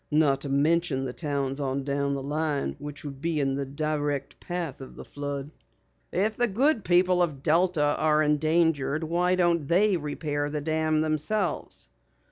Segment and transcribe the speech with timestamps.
[0.09, 4.39] Not to mention the towns on down the line which would be in the direct
[4.39, 5.51] path of the flood."
[6.11, 11.89] "If the good people of Delta are endangered why don't they repair the dam themselves?"